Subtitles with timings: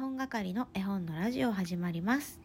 [0.00, 2.40] 本係の絵本のラジオ始まります。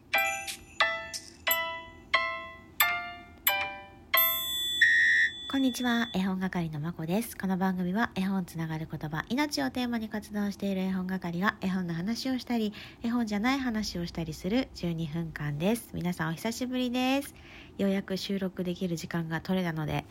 [5.50, 7.34] こんにちは絵本係のまこです。
[7.34, 15.88] この番組は絵本つながる言葉命をテーマに活動している絵本係が絵本の話をしたり絵本じゃない話をしたりする12分間です。
[15.94, 17.34] 皆さんお久しぶりです。
[17.78, 20.04] ようやく収録できる時間が取れたので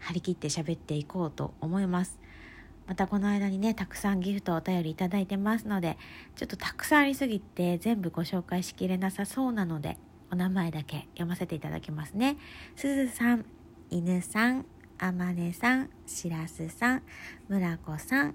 [0.00, 2.18] 張り切って喋っていこうと思います。
[2.90, 5.96] またこの間にねたくさんギフトお便りいただいてますので
[6.34, 9.96] ちょっとたくさんありすぎて全部ご紹介しきれなさそうなので
[10.32, 12.36] お名前だけ読ませていただきますね。
[12.74, 13.44] すずさん
[13.90, 14.66] 犬さん
[14.98, 17.02] あまねさんしらすさん
[17.48, 18.34] むらこさん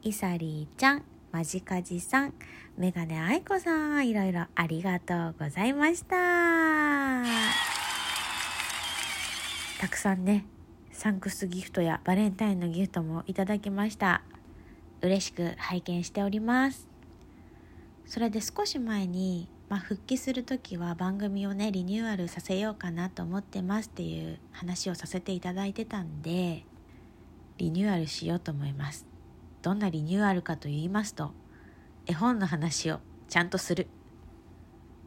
[0.00, 2.32] いさりーちゃんまじかじさん
[2.78, 7.22] メガネあいこさんいろいろありがとうございました。
[9.78, 10.46] たくさんね
[10.94, 14.22] サンクスギフトやバレンタインのギフトもいただきました。
[15.02, 16.86] 嬉しく拝見しております。
[18.06, 26.64] それで少し前に、まあ、復帰する時は番組をねリニューアルさせようかなと思ってますっていう話をさせていただいてたんで
[27.58, 29.04] リニューアルしようと思います。
[29.62, 31.32] どんなリニューアルかと言いますと
[32.06, 33.88] 絵本の話をちゃんとする。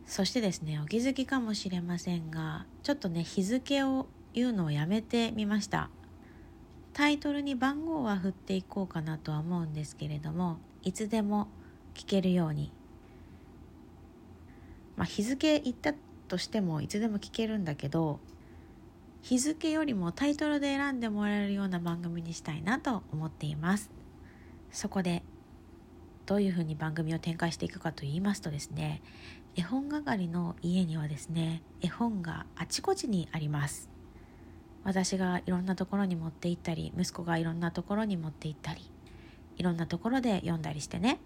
[0.06, 4.08] そしてですねお気づきかもしれませんがちょっとね日付を
[4.38, 5.90] いうのをやめてみました。
[6.94, 11.48] タイトルに番号は振っていこうかなとは思うんですけれどもいつでも
[11.94, 12.72] 聞けるように。
[14.96, 15.94] まあ日付言った
[16.28, 18.20] としてもいつでも聞けるんだけど
[19.22, 23.92] 日付よりもタイトルで選んでもらえるような番組にしたいなと思っています。
[24.72, 25.24] そこで
[26.26, 29.02] どういうふうに番組を展開していくかと言いますとですね
[29.56, 33.97] 絵本係の家にはですね絵本があちこちにあります。
[34.88, 38.90] 私がいろんなところに持って行ったり息子がいろんなところに持って行ったり
[39.58, 41.20] いろんなところで読んだりしてね。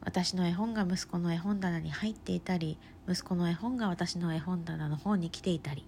[0.00, 2.76] 私の絵本が息子の絵本棚に入っていたり
[3.08, 5.86] 息子の絵本が私の絵本棚の方に来ていたり。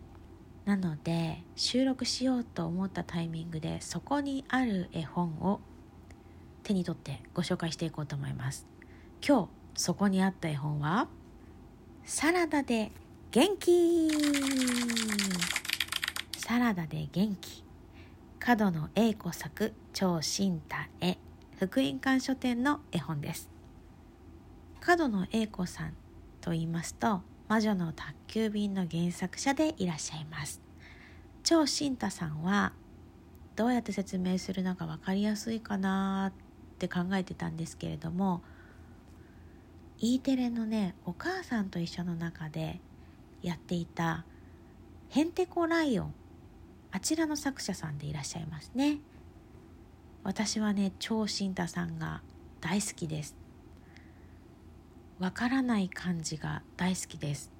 [0.65, 5.60] なので収録しようと思ったタイミングでそこにある絵本を
[6.62, 8.65] 手に取ってご紹介していこうと思います。
[9.27, 11.09] 今日そこにあった絵本は
[12.05, 12.93] サラダで
[13.33, 15.56] 元気。
[16.49, 17.65] サラダで元気。
[18.39, 21.19] 角野栄子作超新太絵
[21.59, 23.51] 福音館書店の絵本です。
[24.79, 25.95] 角野栄子さん
[26.41, 30.61] と言いますと魔女の宅急便の原作者でいらっしゃいます。
[31.43, 32.73] 超新太さんは
[33.57, 38.41] どうやって説明するのが分かりやすいかなって考えてたんですけれども
[39.99, 42.81] E テレのね「お母さんと一緒」の中で
[43.43, 44.25] やっていた
[45.11, 46.15] 「へんてこライオン」
[46.92, 48.98] あちらの作者さんでいらっしゃいますね。
[50.22, 52.22] 私はね超新太さんが
[52.60, 53.36] 大好きです。
[55.19, 57.52] わからない感じが大好きです。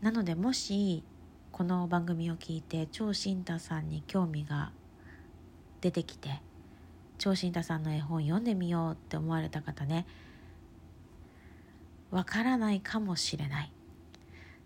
[0.00, 1.04] なのでもし
[1.52, 4.72] この番組を聞いて超新太さんに興味が
[5.80, 6.40] 出てきて
[7.18, 10.06] 超新太さんの絵本読んでみようって思われた方ね
[12.10, 13.72] わからないかもしれない。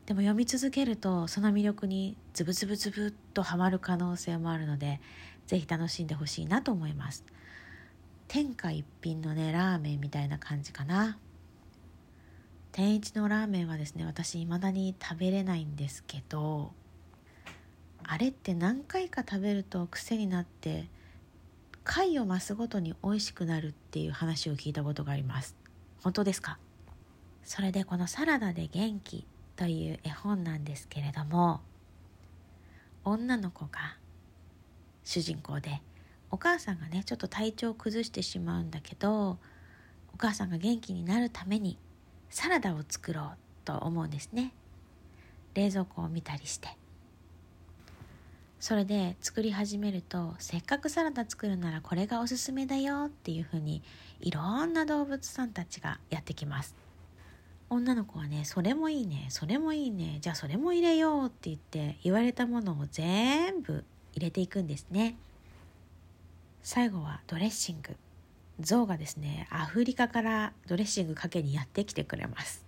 [0.07, 5.01] でも読み続けるとその魅力にズブズブズブっとハマる可能性もあるので
[5.47, 7.25] 是非楽しんでほしいなと思います。
[8.29, 11.19] 天下一品のねラーメンみたいな感じかな。
[12.73, 16.73] 天一のラーメンはですね私未だに食べれないんですけど
[18.03, 20.89] あれって何回か食べると癖になって
[21.85, 25.55] 回を増すごとに美味しくなるっていう話を聞いたことがあります。
[26.03, 26.59] 本当ですか？
[27.45, 29.27] それでこのサラダで元気
[29.57, 31.61] という絵本なんですけれども
[33.05, 33.97] 女の子が
[35.05, 35.83] 主人公で
[36.31, 39.39] お母さんがねちょっと体調を崩してしまうんだけど
[40.13, 41.79] お母さんが元気になるために
[42.31, 43.27] サラダを作ろう
[43.65, 44.53] と思うんですね。
[45.55, 46.69] 冷蔵庫を見たりして。
[48.59, 53.83] それで作り始めるとせっかくサラダ作るならこれがおすすめだよっていうふうに
[54.21, 56.75] いろんな動物さんたちがやってきます。
[57.75, 63.85] 女の子はねそれもいいねそれもいいねじゃあそれも入れようって言って言われたものを全部
[64.15, 65.17] 入れていくんですね。
[66.63, 67.97] 最後はドレッシング。
[68.61, 72.65] 象がですねアフリカからドレッシングかけにやってきてくれます。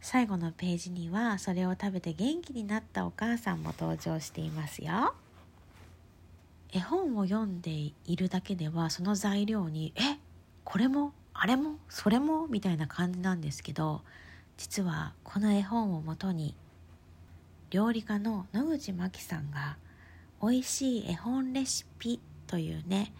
[0.00, 5.14] 最後のページにはそれを食べて元気になったお母さんも登場していますよ。
[6.72, 10.18] 絵本を読んでいるだけではその材料にえ
[10.64, 14.02] これもあれもそれもみたいな感じなんですけど
[14.56, 16.54] 実はこの絵本をもとに
[17.70, 19.76] 料理家の野口真紀さんが
[20.42, 23.12] 「美味しい絵本レシピ」というね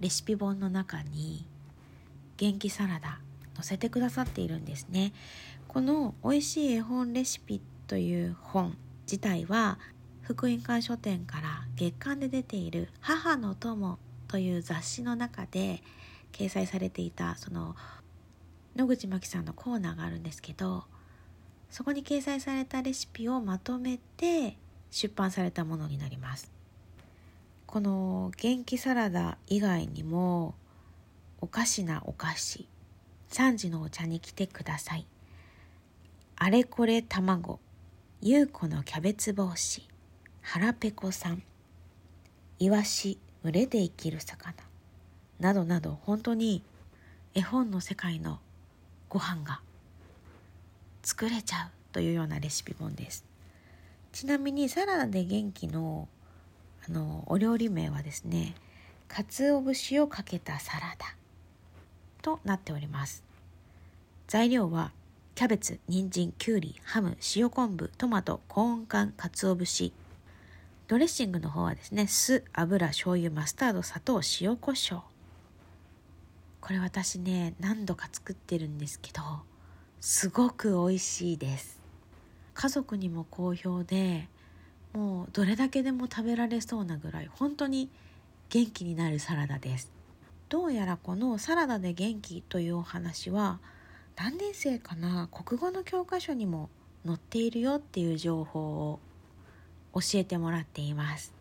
[0.00, 1.46] レシピ本の中に
[2.36, 3.18] 元気サラダ
[3.54, 5.12] 載せてくださっているんですね。
[5.66, 9.78] この「美味しい絵本レシピ」という本自体は
[10.22, 13.98] 福音館書店から月刊で出ている「母の友」
[14.28, 15.82] という雑誌の中で
[16.38, 17.74] 掲載されていたその
[18.76, 20.84] 野口真紀さんのコーナーがあるんですけど
[21.68, 24.56] そこに掲載されたレシピをまとめて
[24.90, 26.50] 出版されたものになります。
[27.66, 30.54] この元気サラダ以外にも
[31.42, 32.66] おかしなお菓子
[33.28, 35.06] 3時のお茶に来てください。
[36.36, 37.60] あれこれ卵
[38.22, 39.86] 優子のキャベツ帽子
[40.40, 41.42] 腹ペコさん
[42.58, 44.67] イワシ群れで生きる魚。
[45.40, 46.62] などなど本当に
[47.34, 48.40] 絵本の世界の
[49.08, 49.60] ご飯が
[51.02, 53.24] 作れちゃうというようなレシピ本です。
[54.12, 56.08] ちなみにサラダで元気の
[56.88, 58.54] あのお料理名はですね
[59.08, 61.14] 鰹節をかけたサラダ
[62.22, 63.22] となっております。
[64.26, 64.92] 材料は
[65.34, 69.92] キャベツ、人参、きゅうり、ハム、塩昆布、トマト、コーン缶、鰹節。
[70.88, 75.02] ドレッシングの方はですね酢、油、醤油、マスタード、砂糖、塩コショウ
[76.68, 79.22] これ私ね何度か作ってるんですけど
[80.00, 81.80] すごく美味しいです。
[82.52, 84.28] 家族にも好評で
[84.92, 87.88] もうどれだけでも食べられそうなぐらい本当に
[88.50, 89.90] 元気になるサラダです。
[90.50, 93.60] どうやらこのサラダで元気というお話は
[94.14, 96.68] 何年生かな国語の教科書にも
[97.06, 99.00] 載っているよっていう情報を
[99.94, 101.37] 教えてもらっています。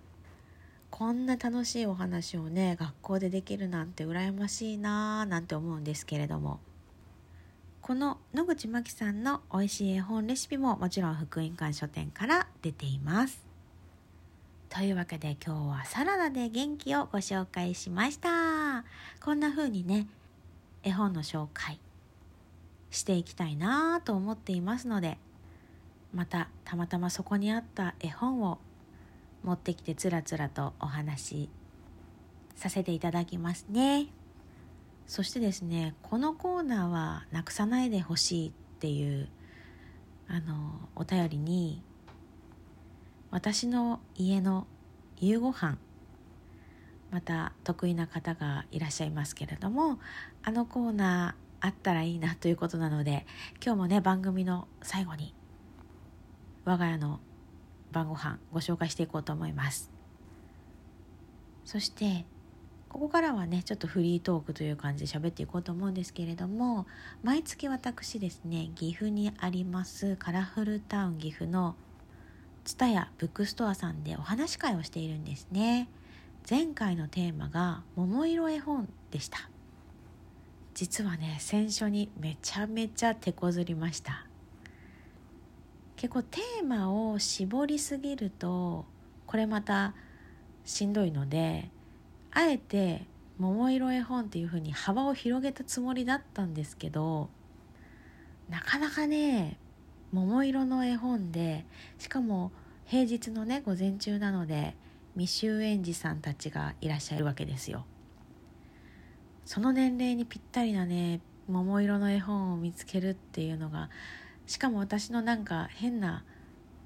[0.90, 6.60] こんな楽しいお話をね学校でできるなんて羨ましいなーなんて思うんですけれども。
[7.88, 13.42] この野口真紀さんの美味しい絵本レシピももちろん福音館書店から出ています。
[14.68, 18.84] というわけで今日はサラダで元気をご紹介しました。
[19.24, 20.08] こんな風にね
[20.84, 21.80] 絵本の紹介
[22.92, 25.18] していきたいなと思っていますので
[26.14, 28.60] またたまたまそこにあった絵本を
[29.44, 31.50] 持ってきてつらつらとお話し
[32.56, 34.08] させていただきますね。
[35.08, 39.30] そしてですねこのコーナーはなくさないでほしいっていう
[40.28, 41.82] あのお便りに
[43.32, 44.68] 私の家の
[45.18, 45.78] 夕ご飯
[47.10, 50.00] また得意な方がいらっしゃいますけれども
[50.44, 53.26] あのコーナーあったらいいなということなので
[53.64, 55.34] 今日もね番組の最後に
[56.66, 57.22] 我が家の
[57.92, 59.92] 晩ご飯ご紹介していこうと思います。
[61.66, 62.26] そして
[62.90, 66.88] ここからはねちょっとフリートークという感じで喋っていこうと思うんですけれども
[67.24, 71.76] 毎月私ですね岐阜にありますカラフルタウン岐阜の
[72.64, 75.88] 蔦屋ブックストアさんでお話し会をしているんですね。
[76.50, 79.50] 前回のテーマが桃色絵本でした。
[80.74, 84.27] 実はね選書にめちゃめちゃ手こずりました。
[85.98, 88.86] 結構テーマを絞りすぎると
[89.26, 89.94] これまた
[90.64, 91.70] しんどいので
[92.32, 93.06] あえて
[93.40, 97.30] 桃色絵本っていう風に幅を広げたつもりだったんですけど
[98.50, 99.58] なかなかね
[100.12, 101.66] 桃色の絵本で
[101.98, 102.52] しかも
[102.86, 104.76] 平日のね午前中なので
[105.18, 107.86] 未就園児さんたちがいらっしゃるわけですよ。
[109.46, 113.90] その年齢にぴったりなね桃色の絵本を見つけるっていうのが
[114.48, 116.24] しかも私のなんか変な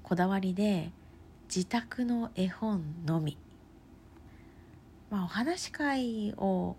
[0.02, 0.90] こだわりで
[1.48, 3.38] 自宅の絵本のみ。
[5.10, 6.76] まあお話し会を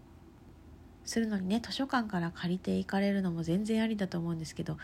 [1.06, 4.78] するのにね図書館から借りていかれるのも全然ありだと思うんですけど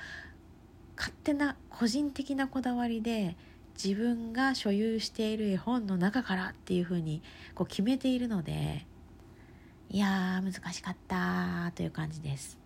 [0.98, 3.36] 勝手な個人的なこだわりで
[3.82, 7.22] 自分が所有している絵本の中からっていうふうに
[7.56, 8.86] こう決めているので
[9.90, 12.60] いやー難しかったという感じです。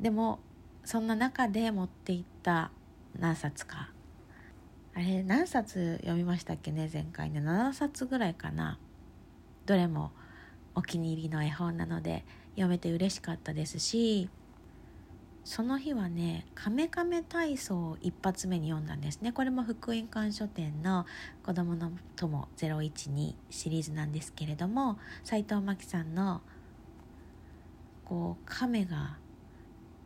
[0.00, 0.40] でも
[0.84, 2.70] そんな中で持っていった
[3.18, 3.90] 何冊か。
[4.94, 7.40] あれ何冊読みましたっけね前回ね。
[7.40, 8.78] 7冊ぐらいかな。
[9.66, 10.10] どれも
[10.74, 14.28] お気に入りの絵本なので読めて嬉しかったですし
[15.44, 19.32] その日はね「カメカメ体操」を一発目に読んだんですね。
[19.32, 21.06] これも福音館書店の
[21.44, 26.42] 「子どもの友012」シリーズなんですけれども斎藤真希さんの
[28.04, 29.18] こう亀が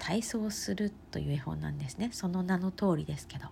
[0.04, 2.10] 体操するという絵本なんですね。
[2.12, 3.46] その名の通りですけど。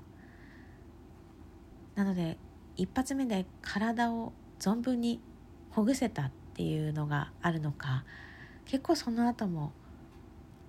[1.94, 2.37] なので
[2.76, 5.23] 一発目で体を存分に
[5.71, 8.04] ほぐせたっていうのがあるのか
[8.66, 9.73] 結構その後も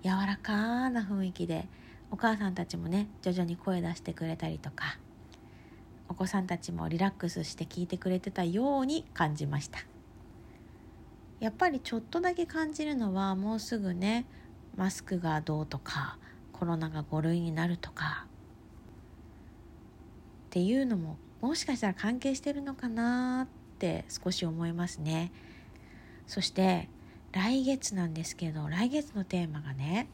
[0.02, 1.68] 柔らかな雰囲気で
[2.10, 4.98] お母さんたちもね徐々に声出してくれたりとか
[6.08, 9.80] お子さんたちもリラックスして聞いてくれてたように感じました。
[11.40, 14.26] やっぱりちょっとだけ感じるのはもうすぐね
[14.76, 16.18] マスクがどうとか
[16.52, 18.28] コロナが5類になるとかっ
[20.50, 25.32] ていうのももしかしたら関係してるのかなって少し思いますね。
[26.26, 26.88] そして
[27.32, 30.08] 来月なんですけど来月のテーマがね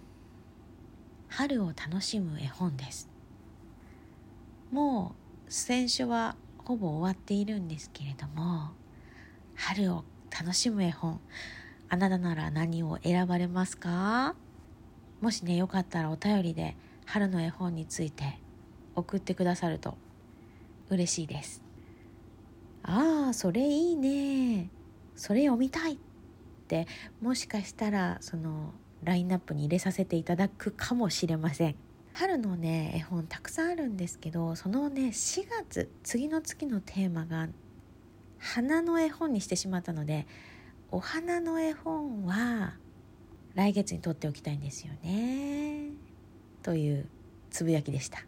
[1.28, 3.08] 春を楽しむ絵本です。
[4.72, 5.14] も
[5.48, 8.70] う選書はほぼ終わっているんですけれども
[9.56, 11.20] 春を楽しむ絵本
[11.88, 14.34] あなたなら何を選ばれますか？
[15.20, 18.38] もしねよかったらお便りで春の絵本について
[18.94, 19.96] 送ってくださると
[20.88, 21.62] 嬉しいです。
[22.82, 24.70] ああそれいいね。
[25.14, 25.96] それ読みたいっ
[26.66, 26.86] て。
[27.20, 28.72] もしかしたらその
[29.02, 31.74] ラインナップに入れさせていただくかもしれません。
[32.12, 37.48] 春のね絵本たくさんあるんですけどそのね4月次の月のテーマが
[38.38, 40.26] 花の絵本にしてしまったので
[40.90, 42.74] お花の絵本は
[43.54, 45.90] 来月にとっておきたいんですよね。
[46.62, 47.08] という
[47.50, 48.24] つぶやきでした。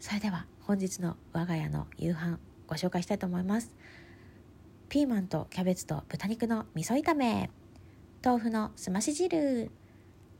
[0.00, 3.74] それでは本日の我が家の夕飯ご紹介したいと思います。
[4.88, 7.50] ピーマンとキャベツと豚肉の味噌炒め。
[8.24, 9.70] 豆腐のすまし汁。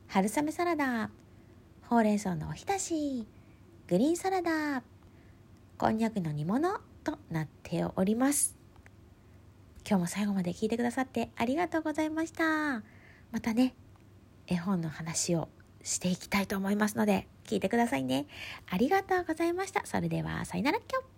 [0.07, 1.09] 春雨サラダ。
[1.83, 3.27] ほうれん草のおひたし。
[3.87, 4.83] グリーンサラダ。
[5.77, 8.57] こんにゃくの煮物となっております。
[9.87, 12.83] 今日も最後まで聞いてくださってありがとうございました。
[13.31, 13.73] またね。
[14.51, 15.47] 絵本の話を
[15.81, 18.27] していきたいと思いますので聞いてくださいね。
[18.69, 19.85] ありがとうございました。
[19.85, 21.10] それではさよならきょ。